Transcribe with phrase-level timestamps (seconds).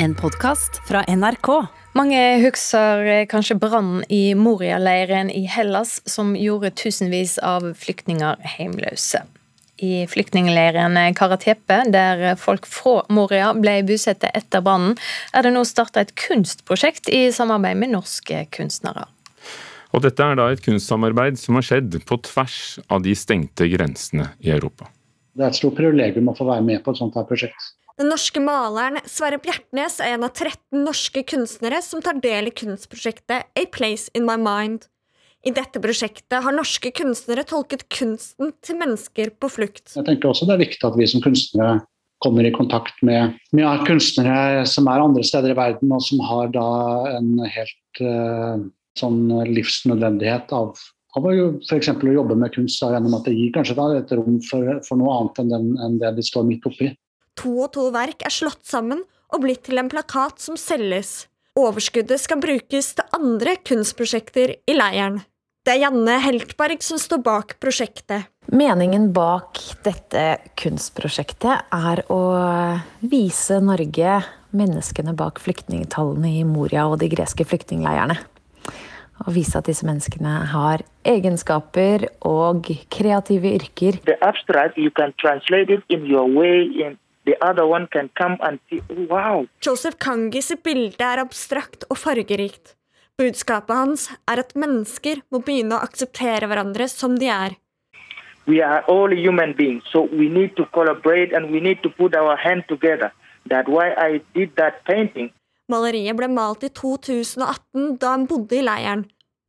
[0.00, 1.48] En podkast fra NRK.
[1.98, 9.24] Mange husker kanskje brannen i Moria-leiren i Hellas, som gjorde tusenvis av flyktninger hjemløse.
[9.82, 14.94] I flyktningleiren Karatepe, der folk fra Moria ble bosatt etter brannen,
[15.34, 19.08] er det nå starta et kunstprosjekt i samarbeid med norske kunstnere.
[19.90, 24.30] Og dette er da et kunstsamarbeid som har skjedd på tvers av de stengte grensene
[24.46, 24.92] i Europa.
[25.34, 27.72] Det er et stort privilegium å få være med på et sånt her prosjekt.
[27.98, 32.54] Den norske maleren Sverre Bjertnæs er en av 13 norske kunstnere som tar del i
[32.54, 34.86] kunstprosjektet A Place In My Mind.
[35.42, 39.96] I dette prosjektet har norske kunstnere tolket kunsten til mennesker på flukt.
[39.96, 41.80] Jeg tenker også det er viktig at vi som kunstnere
[42.22, 46.54] kommer i kontakt med, med kunstnere som er andre steder i verden, og som har
[46.54, 46.68] da
[47.16, 48.62] en helt uh,
[48.98, 49.20] sånn
[49.50, 50.78] livsnødvendighet av,
[51.18, 51.28] av
[51.66, 51.90] f.eks.
[51.90, 55.42] å jobbe med kunst, gjennom at det gir kanskje et rom for, for noe annet
[55.42, 56.94] enn, den, enn det de står midt oppi.
[57.38, 61.28] To og to verk er slått sammen og blitt til en plakat som selges.
[61.58, 65.20] Overskuddet skal brukes til andre kunstprosjekter i leiren.
[65.66, 68.30] Det er Janne Heltberg som står bak prosjektet.
[68.48, 72.20] Meningen bak dette kunstprosjektet er å
[73.04, 74.20] vise Norge
[74.56, 78.16] menneskene bak flyktningtallene i Moria og de greske flyktningleirene.
[79.26, 83.98] Og vise at disse menneskene har egenskaper og kreative yrker.
[84.06, 86.96] The abstract, you can translate it in your way in
[87.28, 89.44] The other one can come and see, wow.
[89.60, 92.72] Joseph Kangis bilde er abstrakt og fargerikt.
[93.20, 97.58] Budskapet hans er at mennesker må begynne å akseptere hverandre som de er.
[98.48, 102.16] We are all human beings, so we need to collaborate and we need to put
[102.16, 103.10] our hand together.
[103.44, 105.28] That's why I did that painting.
[105.68, 109.02] Maleriet ble malt i 2018, da han bodde i leiren.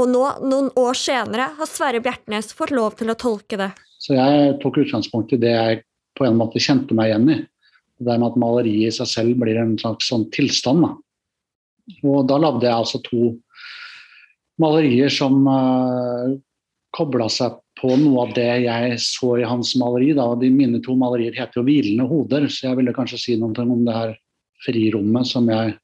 [0.00, 3.68] Og nå, noen år senere, har Sverre Bjertnæs fått lov til å tolke det.
[4.00, 5.84] Så jeg tok utgangspunkt i det jeg
[6.16, 7.38] på en måte kjente meg igjen i.
[7.98, 10.84] Det med at maleriet i seg selv blir en slags sånn tilstand.
[10.84, 10.92] Da.
[12.04, 13.30] Og da lagde jeg altså to
[14.60, 16.36] malerier som uh, eh,
[16.96, 20.12] kobla seg på noe av det jeg så i hans maleri.
[20.16, 20.28] Da.
[20.40, 23.84] De mine to malerier heter jo 'Hvilende hoder', så jeg ville kanskje si noe om
[23.84, 24.14] det her
[24.64, 25.76] frirommet som jeg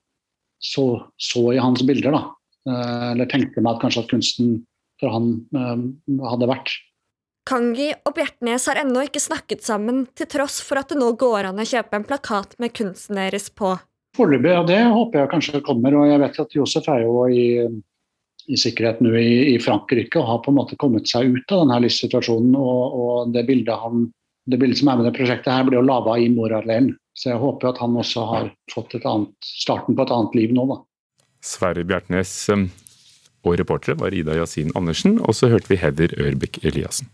[0.63, 0.87] så,
[1.21, 2.17] så i hans bilder.
[2.17, 2.23] Da.
[2.69, 4.55] Uh, eller tenkte meg at kanskje at kunsten
[5.01, 6.73] for han uh, hadde vært.
[7.49, 11.49] Kangi og Bjertnæs har ennå ikke snakket sammen, til tross for at det nå går
[11.49, 13.75] an å kjøpe en plakat med kunsten deres på.
[14.17, 15.97] Foreløpig, ja, det håper jeg kanskje kommer.
[15.99, 17.47] Og jeg vet at Josef er jo i,
[18.47, 21.65] i sikkerhet nå i, i, Frankrike og har på en måte kommet seg ut av
[21.65, 22.55] denne livssituasjonen.
[22.59, 24.05] Og, og det, bildet han,
[24.47, 26.93] det, bildet som er med det prosjektet her, blir jo laga i Moria-leiren.
[27.19, 30.69] Så jeg håper at han også har fått annet, starten på et annet liv nå,
[30.71, 30.79] da.
[31.43, 32.69] Sverre Bjertnæs um,
[33.43, 37.11] og reportere var Ida Yasin Andersen, og så hørte vi Heder Ørbekk Eliassen.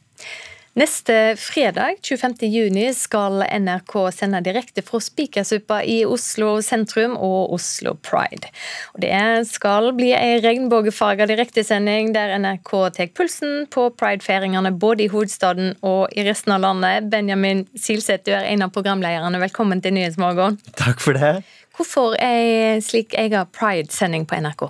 [0.78, 8.52] Neste fredag, 25.6, skal NRK sende direkte fra Spikersuppa i Oslo sentrum og Oslo Pride.
[8.94, 15.10] Og det skal bli ei regnbuefarga direktesending der NRK tar pulsen på pridefeiringene både i
[15.10, 17.10] hovedstaden og i resten av landet.
[17.10, 19.42] Benjamin Silseth, du er en av programlederne.
[19.48, 20.60] Velkommen til Nyhetsmorgen.
[20.78, 21.40] Takk for det.
[21.74, 24.68] Hvorfor ei slik egen pridesending på NRK?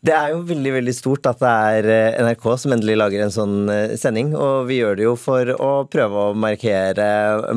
[0.00, 3.32] Det er jo veldig veldig stort at det er eh, NRK som endelig lager en
[3.34, 4.30] sånn eh, sending.
[4.32, 7.08] Og vi gjør det jo for å prøve å markere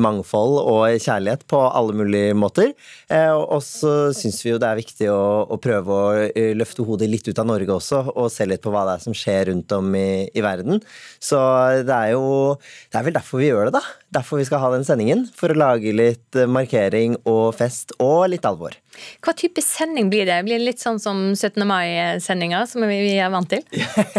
[0.04, 2.74] mangfold og kjærlighet på alle mulige måter.
[3.08, 5.22] Eh, og så syns vi jo det er viktig å,
[5.56, 6.28] å, prøve å
[6.60, 9.16] løfte hodet litt ut av Norge også, og se litt på hva det er som
[9.16, 10.84] skjer rundt om i, i verden.
[11.24, 11.40] Så
[11.80, 14.03] det er jo Det er vel derfor vi gjør det, da.
[14.14, 15.26] Derfor vi skal ha den sendingen.
[15.34, 18.76] For å lage litt markering og fest og litt alvor.
[19.24, 20.36] Hva type sending blir det?
[20.46, 21.64] Blir det litt sånn som 17.
[21.66, 23.64] mai-sendinger, som vi er vant til?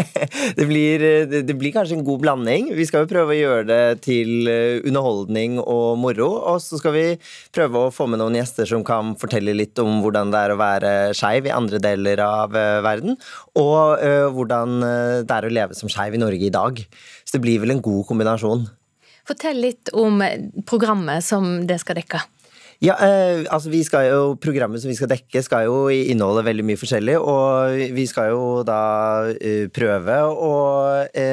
[0.58, 2.68] det, blir, det, blir, kanskje en god blanding.
[2.76, 6.28] Vi skal jo prøve å gjøre det til eh, underholdning og moro.
[6.52, 7.06] Og så skal vi
[7.56, 10.60] prøve å få med noen gjester som kan fortelle litt om hvordan det er å
[10.60, 13.16] være skeiv i andre deler av eh, verden.
[13.56, 14.04] Og
[14.36, 14.80] hvordan
[15.24, 16.82] det er å leve som skeiv i Norge i dag.
[17.24, 18.66] Så det blir vel en god kombinasjon.
[19.26, 20.20] Fortell litt om
[20.66, 22.20] programmet som det skal dekke.
[22.84, 26.64] Ja, eh, altså vi skal jo, Programmet som vi skal dekke, skal jo inneholde veldig
[26.66, 27.16] mye forskjellig.
[27.16, 28.80] Og vi skal jo da
[29.32, 30.52] uh, prøve å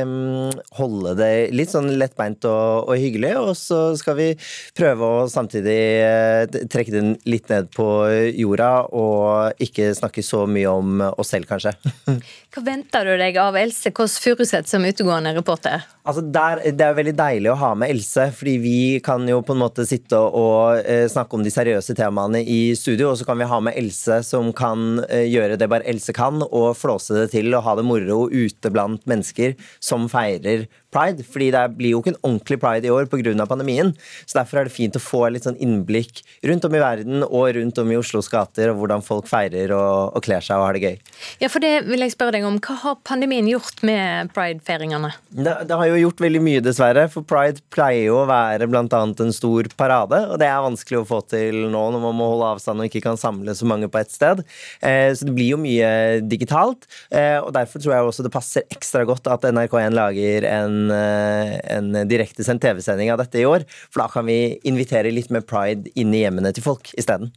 [0.04, 3.34] um, holde det litt sånn lettbeint og, og, hyggelig.
[3.42, 4.30] Og så skal vi
[4.78, 7.90] prøve å samtidig uh, trekke den litt ned på
[8.38, 11.76] jorda og ikke snakke så mye om oss selv, kanskje.
[12.54, 15.84] Hva venter du deg av Else Kåss Furuseth som utegående reporter?
[16.08, 19.56] Altså der, Det er veldig deilig å ha med Else, fordi vi kan jo på
[19.56, 23.26] en måte sitte og uh, snakke snakke om de seriøse temaene i studio, og så
[23.26, 27.14] kan vi ha med Else som kan eh, gjøre det bare Else kan, og flåse
[27.14, 31.24] det til og ha det moro ute blant mennesker som feirer pride.
[31.26, 33.46] fordi det blir jo ikke en ordentlig pride i år pga.
[33.48, 33.94] pandemien.
[34.26, 37.56] Så derfor er det fint å få litt sånn innblikk rundt om i verden og
[37.56, 40.78] rundt om i Oslos gater, og hvordan folk feirer og, og kler seg og har
[40.78, 40.98] det gøy.
[41.42, 42.60] Ja, for det vil jeg spørre deg om.
[42.64, 45.14] Hva har pandemien gjort med pride-feiringene?
[45.30, 47.08] Det, det, har jo gjort veldig mye, dessverre.
[47.10, 48.84] For pride pleier jo å være bl.a.
[48.84, 52.50] en stor parade, og det er vanskelig å få til nå når man må holde
[52.56, 54.44] avstand og ikke kan samle så mange på ett sted.
[54.82, 58.68] Eh, så det blir jo mye digitalt, eh, og derfor tror jeg også det passer
[58.74, 63.68] ekstra godt at NRK1 lager en, eh, en direktesendt TV-sending av dette i år.
[63.90, 67.34] For da kan vi invitere litt mer pride inn i hjemmene til folk isteden.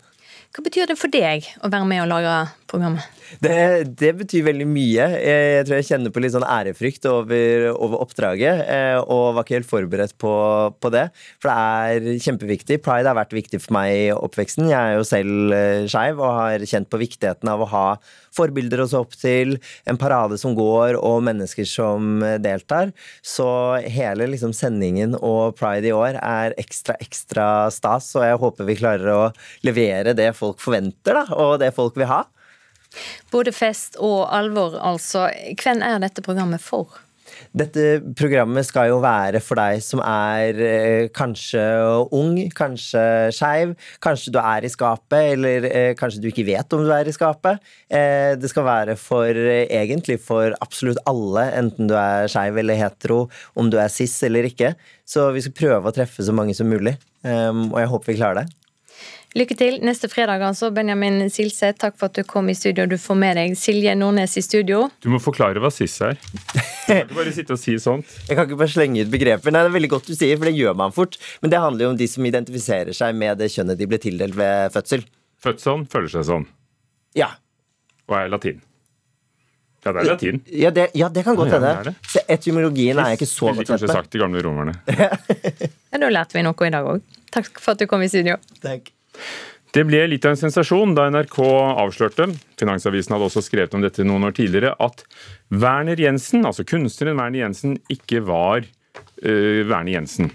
[0.56, 2.34] Hva betyr det for deg å være med og lage
[2.70, 3.04] programmet?
[3.42, 3.56] Det,
[3.98, 5.06] det, betyr veldig mye.
[5.18, 9.58] Jeg tror jeg kjenner på litt sånn ærefrykt over, over oppdraget, eh, og var ikke
[9.58, 10.32] helt forberedt på,
[10.80, 11.08] på, det.
[11.42, 12.80] For det er kjempeviktig.
[12.84, 14.70] Pride har vært viktig for meg i oppveksten.
[14.70, 17.86] Jeg er jo selv eh, skeiv og har kjent på viktigheten av å ha
[18.36, 19.56] forbilder å se opp til,
[19.88, 22.92] en parade som går og mennesker som deltar.
[23.24, 23.48] Så
[23.82, 28.78] hele liksom, sendingen og pride i år er ekstra, ekstra stas, og jeg håper vi
[28.78, 29.24] klarer å
[29.66, 32.24] levere det folk forventer, da, og det folk vil ha.
[33.32, 35.26] Både fest og alvor, altså.
[35.60, 37.02] Hvem er dette programmet for?
[37.56, 41.62] Dette programmet skal jo være for deg som er eh, kanskje
[42.16, 43.04] ung, kanskje
[43.34, 43.74] skeiv,
[44.04, 47.14] kanskje du er i skapet, eller eh, kanskje du ikke vet om du er i
[47.16, 47.62] skapet.
[47.88, 53.24] Eh, det skal være for egentlig for absolutt alle, enten du er skeiv eller hetero,
[53.56, 54.74] om du er cis eller ikke.
[55.06, 58.20] Så vi skal prøve å treffe så mange som mulig, um, og jeg håper vi
[58.20, 58.65] klarer det.
[59.36, 60.70] Lykke til neste fredag, altså.
[60.72, 62.86] Benjamin Silseth, takk for at du kom i studio.
[62.88, 64.86] Du får med deg Silje Nordnes i studio.
[65.04, 66.16] Du må forklare hva SIS er.
[66.16, 66.54] Du
[66.86, 68.08] kan ikke bare sitte og si sånt.
[68.30, 69.52] Jeg kan ikke bare slenge ut begreper.
[69.52, 71.18] Nei, det er veldig godt du sier, for det gjør man fort.
[71.42, 74.38] Men det handler jo om de som identifiserer seg med det kjønnet de ble tildelt
[74.40, 75.04] ved fødsel.
[75.44, 76.48] Født sånn, føler seg sånn.
[77.18, 77.34] Ja.
[78.08, 78.64] Og er latin.
[79.84, 80.42] Ja, det er latin.
[80.48, 81.76] Ja, det, ja, det kan godt hende.
[81.76, 83.72] Ja, så etymologien er jeg ikke så godt kjent med.
[83.74, 84.78] Kanskje sagt de gamle romerne.
[84.96, 87.04] ja, Da lærte vi noe i dag òg.
[87.36, 88.40] Takk for at du kom i studio.
[88.64, 88.95] Takk.
[89.76, 91.36] Det ble litt av en sensasjon da NRK
[91.82, 95.04] avslørte, Finansavisen hadde også skrevet om dette noen år tidligere, at
[95.52, 100.30] Werner Jensen, altså kunstneren Werner Jensen, ikke var uh, Werner Jensen.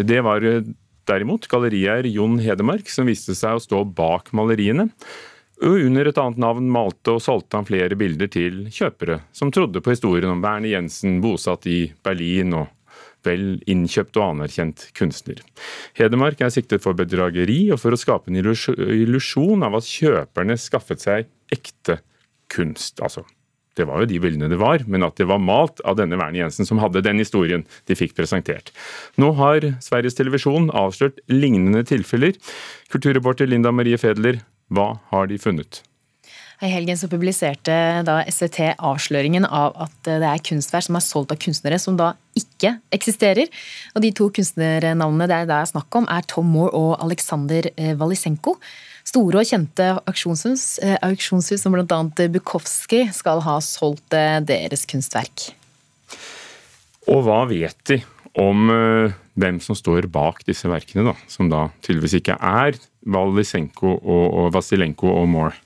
[0.00, 0.62] Det var uh,
[1.10, 4.88] derimot gallerieier Jon Hedemark som viste seg å stå bak maleriene.
[5.64, 9.80] Og under et annet navn malte og solgte han flere bilder til kjøpere som trodde
[9.80, 12.72] på historien om Werner Jensen bosatt i Berlin og
[13.26, 15.42] vel innkjøpt og anerkjent kunstner.
[15.98, 21.02] Hedemark er siktet for bedrageri og for å skape en illusjon av at kjøperne skaffet
[21.04, 22.00] seg ekte
[22.52, 23.02] kunst.
[23.04, 23.24] Altså,
[23.76, 26.46] det var jo de bildene det var, men at det var malt av denne Werner
[26.46, 28.72] Jensen som hadde den historien de fikk presentert.
[29.20, 32.38] Nå har Sveriges Televisjon avslørt lignende tilfeller.
[32.92, 34.40] Kulturreporter Linda Marie Fedler,
[34.72, 35.82] hva har de funnet?
[36.64, 37.74] I helgen så publiserte
[38.06, 42.14] da SVT avsløringen av at det er kunstverk som er solgt av kunstnere som da
[42.38, 43.50] ikke eksisterer.
[43.92, 47.68] Og De to kunstnernavnene det er det er snakk om, er Tom Moore og Aleksander
[47.74, 48.56] eh, Valisenko.
[49.06, 52.00] Store og kjente auksjonshus, eh, auksjonshus som bl.a.
[52.32, 55.50] Bukowski skal ha solgt eh, deres kunstverk.
[57.12, 58.00] Og hva vet de
[58.36, 58.66] om
[59.36, 62.76] hvem som står bak disse verkene, da, som da tydeligvis ikke er
[63.06, 65.65] Valisenko og Vasilenko og Moore?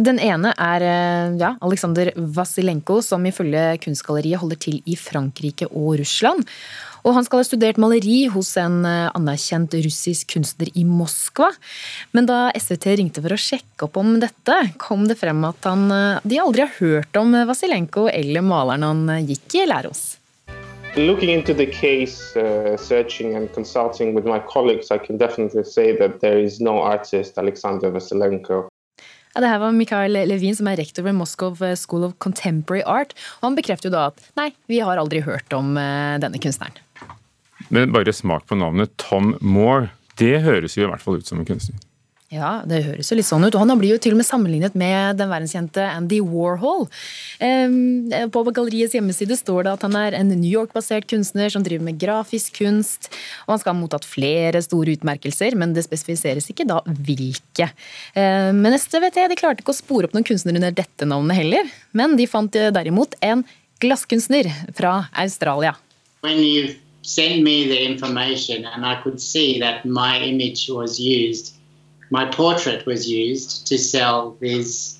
[0.00, 5.98] Den ene er eh, ja, Aleksandr Vasilenko, som ifølge Kunstgalleriet holder til i Frankrike og
[6.00, 6.46] Russland.
[7.02, 11.50] Og han skal ha studert maleri hos en eh, anerkjent russisk kunstner i Moskva.
[12.14, 15.86] Men da SVT ringte for å sjekke opp om dette, kom det frem at han,
[15.90, 20.04] eh, de aldri har hørt om Vasilenko eller maleren han gikk i lære hos.
[20.94, 25.96] Looking into the case, uh, searching and consulting with my colleagues, I can definitely say
[25.96, 28.68] that there is no artist, Alexander Vasilenko,
[29.32, 33.14] ja, det her var Mikhail Levin, som er rektor ved Moscow School of Contemporary Art.
[33.40, 36.76] og Han bekrefter jo da at nei, vi har aldri hørt om eh, denne kunstneren.
[37.72, 39.88] Men bare smak på navnet Tom Moore.
[40.20, 41.80] Det høres jo i hvert fall ut som en kunstner.
[42.32, 43.52] Ja, det høres jo litt sånn ut.
[43.52, 46.86] Og han blir jo til og med sammenlignet med den verdenskjente Andy Warhol.
[48.32, 52.00] På galleriets hjemmeside står det at han er en New York-basert kunstner som driver med
[52.00, 53.10] grafisk kunst.
[53.44, 57.68] Og han skal ha mottatt flere store utmerkelser, men det spesifiseres ikke da hvilke.
[58.16, 61.68] Men STVT de klarte ikke å spore opp noen kunstnere under dette navnet heller.
[61.92, 63.44] Men de fant derimot en
[63.84, 65.76] glasskunstner fra Australia.
[66.24, 71.51] When you send me the information and I could see that my image was used
[72.12, 74.98] my portrait was used to sell these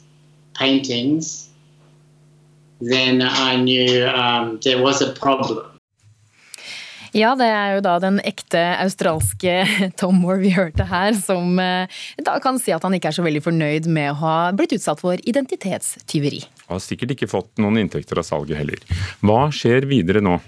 [0.55, 1.51] paintings,
[2.81, 5.69] then I knew um, there was a problem.
[7.13, 9.59] Ja, det er jo da den ekte australske
[10.01, 13.25] Tom Moore vi hørte her, som eh, da kan si at han ikke er så
[13.27, 16.41] veldig fornøyd med å ha blitt utsatt for identitetstyveri.
[16.71, 18.81] Han har sikkert ikke fått noen inntekter av salget heller.
[19.21, 20.39] Hva skjer videre nå?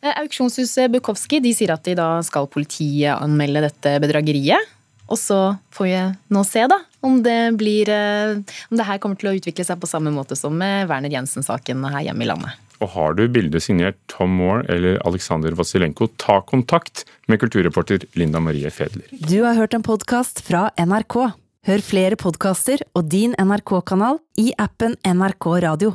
[0.00, 4.72] Eh, Auksjonshuset Bukowski de sier at de da skal politiet anmelde dette bedrageriet.
[5.10, 5.38] Og så
[5.74, 5.96] får vi
[6.32, 9.80] nå se da, om det, blir, eh, om det her kommer til å utvikle seg
[9.80, 12.60] på samme måte som med Werner Jensen-saken her hjemme i landet.
[12.82, 18.42] Og har du bildet signert Tom Moore eller Aleksandr Vasilenko, ta kontakt med kulturreporter Linda
[18.42, 19.06] Marie Fedler.
[19.12, 21.18] Du har hørt en podkast fra NRK.
[21.64, 25.94] Hør flere podkaster og din NRK-kanal i appen NRK Radio.